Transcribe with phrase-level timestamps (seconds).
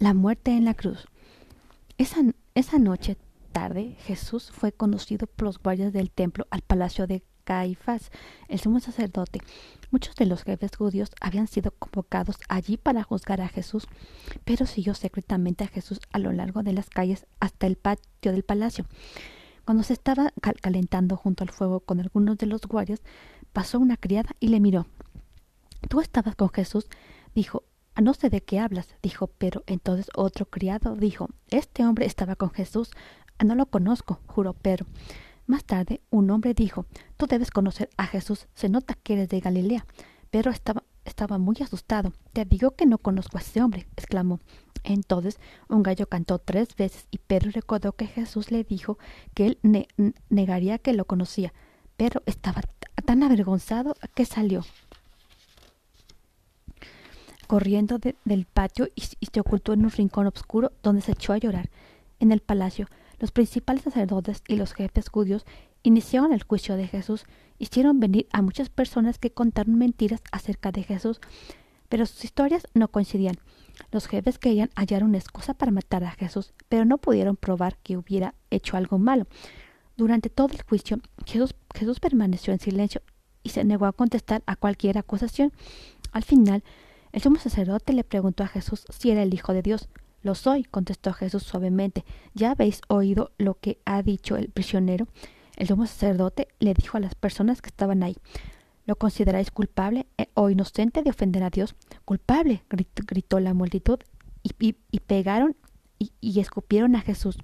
[0.00, 1.06] La muerte en la cruz.
[1.98, 2.22] Esa,
[2.54, 3.18] esa noche
[3.52, 8.10] tarde Jesús fue conducido por los guardias del templo al palacio de Caifás,
[8.48, 9.42] el sumo sacerdote.
[9.90, 13.88] Muchos de los jefes judíos habían sido convocados allí para juzgar a Jesús,
[14.46, 18.42] pero siguió secretamente a Jesús a lo largo de las calles hasta el patio del
[18.42, 18.86] palacio.
[19.66, 20.32] Cuando se estaba
[20.62, 23.02] calentando junto al fuego con algunos de los guardias,
[23.52, 24.86] pasó una criada y le miró.
[25.90, 26.86] ¿Tú estabas con Jesús?
[27.34, 27.64] dijo.
[28.00, 32.50] No sé de qué hablas, dijo, pero entonces otro criado dijo, Este hombre estaba con
[32.50, 32.90] Jesús.
[33.38, 34.86] Ah, no lo conozco, juró Pedro.
[35.46, 36.86] Más tarde, un hombre dijo,
[37.18, 39.84] Tú debes conocer a Jesús, se nota que eres de Galilea.
[40.30, 42.14] Pedro estaba, estaba muy asustado.
[42.32, 44.40] Te digo que no conozco a ese hombre, exclamó.
[44.82, 48.98] Entonces un gallo cantó tres veces y Pedro recordó que Jesús le dijo
[49.34, 49.86] que él
[50.30, 51.52] negaría que lo conocía.
[51.98, 52.62] Pedro estaba
[53.04, 54.64] tan avergonzado que salió
[57.50, 61.68] corriendo del patio y, se ocultó en un rincón oscuro donde se echó a llorar.
[62.20, 62.86] En el palacio,
[63.18, 65.44] los principales sacerdotes y los jefes judíos
[65.82, 67.24] iniciaron el juicio de Jesús,
[67.58, 71.20] hicieron venir a muchas personas que contaron mentiras acerca de Jesús,
[71.88, 73.34] pero sus historias no coincidían.
[73.90, 77.96] Los jefes querían hallar una excusa para matar a Jesús, pero no pudieron probar que
[77.96, 79.26] hubiera hecho algo malo.
[79.96, 83.02] Durante todo el juicio, Jesús, Jesús permaneció en silencio
[83.42, 85.52] y se negó a contestar a cualquier acusación.
[86.12, 86.62] Al final,
[87.12, 89.88] el sumo sacerdote le preguntó a Jesús si era el Hijo de Dios.
[90.22, 92.04] Lo soy, contestó Jesús suavemente.
[92.34, 95.08] ¿Ya habéis oído lo que ha dicho el prisionero?
[95.56, 98.16] El sumo sacerdote le dijo a las personas que estaban ahí.
[98.86, 101.74] ¿Lo consideráis culpable eh, o inocente de ofender a Dios?
[102.04, 103.98] Culpable, gritó, la multitud,
[104.42, 105.56] y, pegaron
[105.98, 107.36] y, y escupieron a Jesús.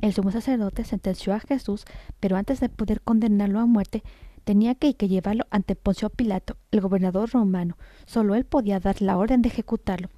[0.00, 1.84] El sumo sacerdote sentenció a Jesús,
[2.20, 4.02] pero antes de poder condenarlo a muerte,
[4.48, 7.76] tenía que, que llevarlo ante Poncio Pilato, el gobernador romano.
[8.06, 10.08] Solo él podía dar la orden de ejecutarlo.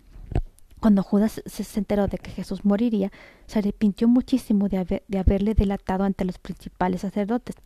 [0.79, 3.11] Cuando Judas se enteró de que Jesús moriría,
[3.49, 7.57] se arrepintió muchísimo de, haberle delatado ante los principales sacerdotes.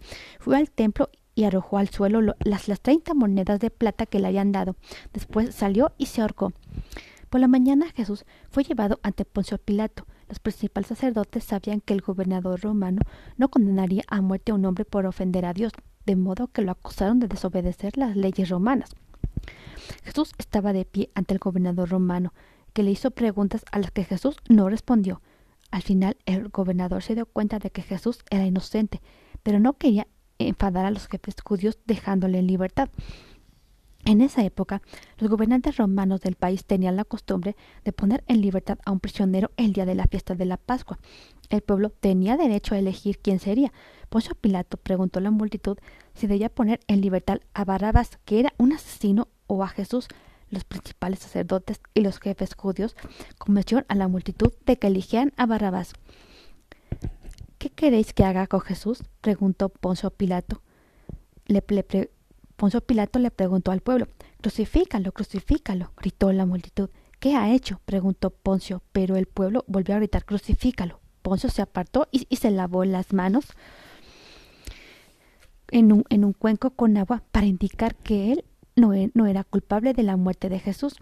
[0.40, 4.28] Fue al templo y arrojó al suelo las, las treinta monedas de plata que le
[4.28, 4.74] habían dado.
[5.12, 6.54] Después salió y se ahorcó.
[7.28, 10.06] Por la mañana Jesús fue llevado ante Poncio Pilato.
[10.30, 13.02] Los principales sacerdotes sabían que el gobernador romano
[13.36, 15.72] no condenaría a muerte a un hombre por ofender a Dios,
[16.06, 18.90] de modo que lo acusaron de desobedecer las leyes romanas.
[20.02, 22.32] Jesús estaba de pie ante el gobernador romano,
[22.72, 25.22] que le hizo preguntas a las que Jesús no respondió.
[25.70, 29.00] Al final el gobernador se dio cuenta de que Jesús era inocente,
[29.42, 30.06] pero no quería
[30.38, 32.90] enfadar a los jefes judíos dejándole en libertad.
[34.06, 34.82] En esa época,
[35.18, 39.50] los gobernantes romanos del país tenían la costumbre de poner en libertad a un prisionero
[39.56, 40.98] el día de la fiesta de la Pascua.
[41.48, 43.72] El pueblo tenía derecho a elegir quién sería.
[44.14, 45.76] Poncio Pilato preguntó a la multitud
[46.14, 50.06] si debía poner en libertad a Barrabás, que era un asesino, o a Jesús.
[50.50, 52.94] Los principales sacerdotes y los jefes judíos
[53.38, 55.94] convencieron a la multitud de que eligieran a Barrabás.
[57.58, 59.02] ¿Qué queréis que haga con Jesús?
[59.20, 60.62] preguntó Poncio Pilato.
[61.46, 61.60] Le,
[62.54, 64.06] Poncio Pilato le preguntó al pueblo.
[64.40, 66.88] Crucifícalo, crucifícalo, gritó la multitud.
[67.18, 67.80] ¿Qué ha hecho?
[67.84, 71.00] preguntó Poncio, pero el pueblo volvió a gritar Crucifícalo.
[71.22, 73.46] Poncio se apartó y, se lavó las manos
[75.70, 78.44] en un, en un, cuenco con agua para indicar que él
[78.76, 80.96] no, e, no era culpable de la muerte de Jesús.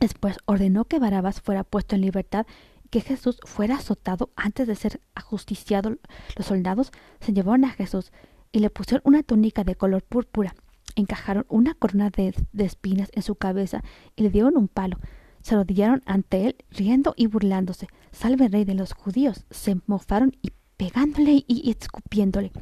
[0.00, 2.46] Después ordenó que Barabás fuera puesto en libertad
[2.90, 5.96] que Jesús fuera azotado antes de ser ajusticiado.
[6.36, 8.12] Los soldados se llevaron a Jesús
[8.52, 10.54] y le pusieron una túnica de color púrpura.
[10.94, 13.82] Encajaron una corona de, espinas en su cabeza
[14.14, 14.98] y le dieron un palo.
[15.42, 17.86] Se arrodillaron ante él, riendo y burlándose.
[18.12, 19.44] Salve rey de los judíos.
[19.50, 22.52] Se mofaron y pegándole y escupiéndole.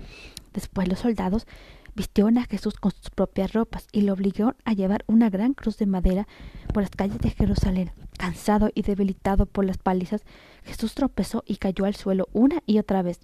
[0.54, 1.46] Después los soldados
[1.94, 5.76] vistieron a Jesús con sus propias ropas y lo obligaron a llevar una gran cruz
[5.78, 6.26] de madera
[6.72, 7.92] por las calles de Jerusalén.
[8.18, 10.24] Cansado y debilitado por las palizas,
[10.64, 13.20] Jesús tropezó y cayó al suelo una y otra vez.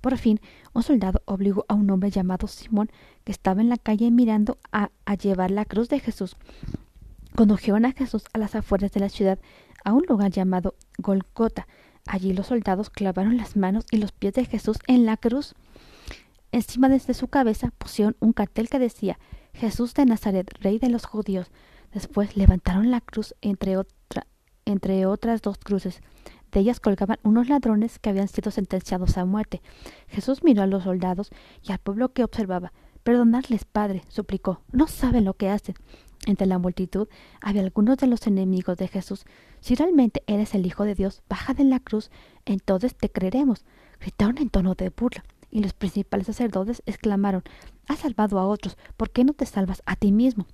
[0.00, 0.40] Por fin,
[0.72, 2.90] un soldado obligó a un hombre llamado Simón,
[3.24, 6.36] que estaba en la calle mirando, a, llevar la cruz de Jesús.
[7.34, 9.38] Condujeron a Jesús a las afueras de la ciudad,
[9.84, 11.66] a un lugar llamado Golgota.
[12.06, 15.54] Allí los soldados clavaron las manos y los pies de Jesús en la cruz.
[16.56, 19.18] Encima de su cabeza pusieron un cartel que decía
[19.52, 21.50] Jesús de Nazaret, rey de los judíos.
[21.92, 23.76] Después levantaron la cruz entre,
[24.64, 26.00] entre otras dos cruces
[26.52, 29.60] de ellas colgaban unos ladrones que habían sido sentenciados a muerte.
[30.08, 31.30] Jesús miró a los soldados
[31.62, 32.72] y al pueblo que observaba.
[33.02, 34.62] Perdonadles, Padre, suplicó.
[34.72, 35.74] No saben lo que hacen.
[36.26, 37.08] Entre la multitud
[37.42, 39.26] había algunos de los enemigos de Jesús.
[39.60, 42.10] Si realmente eres el Hijo de Dios, baja de la cruz,
[42.46, 43.66] entonces te creeremos.
[44.00, 45.24] Gritaron en tono de burla,
[45.56, 47.42] y los principales sacerdotes exclamaron
[47.88, 50.46] Has salvado a otros, ¿por qué no te salvas a ti mismo?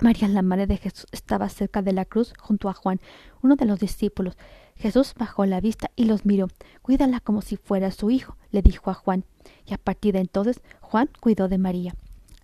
[0.00, 3.00] María, la madre de Jesús, estaba cerca de la cruz junto a Juan,
[3.42, 4.36] uno de los discípulos.
[4.76, 6.46] Jesús bajó la vista y los miró.
[6.82, 9.24] Cuídala como si fuera su hijo, le dijo a Juan.
[9.66, 11.96] Y a partir de entonces Juan cuidó de María.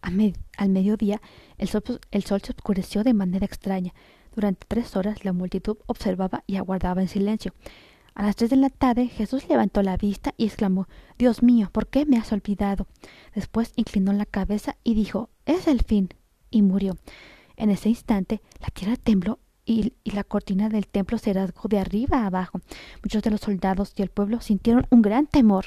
[0.02, 1.20] al mediodía
[1.58, 3.94] el sol, el sol se oscureció de manera extraña.
[4.34, 7.54] Durante tres horas la multitud observaba y aguardaba en silencio.
[8.18, 10.88] A las tres de la tarde Jesús levantó la vista y exclamó
[11.18, 12.88] Dios mío, ¿por qué me has olvidado?
[13.32, 16.08] Después inclinó la cabeza y dijo Es el fin.
[16.50, 16.96] y murió.
[17.56, 22.22] En ese instante la tierra tembló y, la cortina del templo se rasgó de arriba
[22.22, 22.60] a abajo.
[23.04, 25.66] Muchos de los soldados y el pueblo sintieron un gran temor.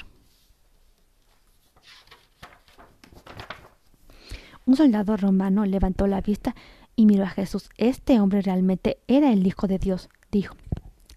[4.66, 6.54] Un soldado romano levantó la vista
[6.96, 7.70] y miró a Jesús.
[7.78, 10.54] Este hombre realmente era el Hijo de Dios, dijo.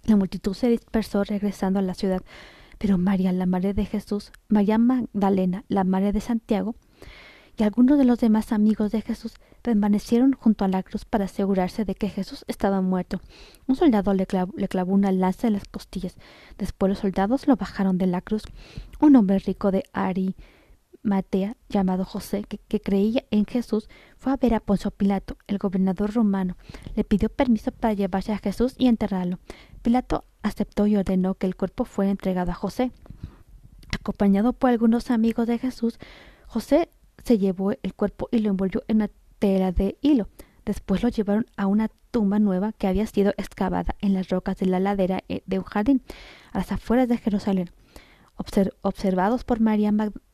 [0.05, 2.21] La multitud se dispersó regresando a la ciudad,
[2.77, 6.75] pero María, la madre de Jesús, María Magdalena, la madre de Santiago,
[7.57, 11.85] y algunos de los demás amigos de Jesús permanecieron junto a la cruz para asegurarse
[11.85, 13.21] de que Jesús estaba muerto.
[13.65, 16.17] Un soldado le clavó, una lanza en las costillas.
[16.57, 18.43] Después los soldados lo bajaron de la cruz.
[18.99, 19.85] Un hombre rico de
[21.05, 23.87] Arimatea, llamado José, que, que, creía en Jesús,
[24.17, 26.57] fue a ver a Poncio Pilato, el gobernador romano.
[26.95, 29.37] Le pidió permiso para llevarse a Jesús y enterrarlo.
[29.83, 32.91] Pilato aceptó y ordenó que el cuerpo fuera entregado a José.
[33.91, 35.99] Acompañado por algunos amigos de Jesús,
[36.47, 36.89] José
[37.23, 40.27] se llevó el cuerpo y lo envolvió en una tela de hilo.
[40.65, 44.65] Después lo llevaron a una tumba nueva que había sido excavada en las rocas de
[44.65, 46.01] la ladera eh, de un jardín,
[46.51, 47.69] a las afueras de Jerusalén.
[48.81, 50.25] observados por María Magdalena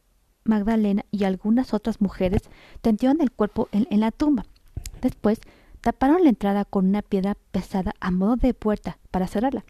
[1.11, 2.41] y algunas otras mujeres,
[2.81, 4.45] tendieron el cuerpo en, en la tumba.
[5.01, 5.39] Después
[5.81, 9.63] taparon la entrada con una piedra pesada a modo de puerta para cerrarla.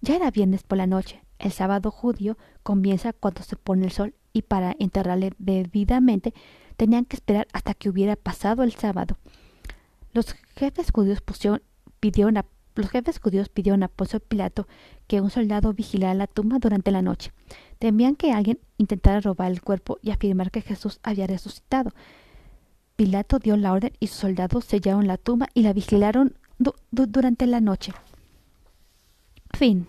[0.00, 1.22] Ya era viernes por la noche.
[1.38, 6.34] El sábado judío comienza cuando se pone el sol y para enterrarle debidamente
[6.76, 9.16] tenían que esperar hasta que hubiera pasado el sábado.
[10.12, 11.22] Los jefes judíos
[12.00, 12.44] pidieron a,
[12.76, 14.66] los jefes judíos pidieron a Poncio Pilato
[15.06, 17.32] que un soldado vigilara la tumba durante la noche.
[17.78, 21.92] Temían que alguien intentara robar el cuerpo y afirmar que Jesús había resucitado.
[22.96, 26.34] Pilato dio la orden y sus soldados sellaron la tumba y la vigilaron
[26.90, 27.92] durante la noche.
[29.52, 29.86] Fin.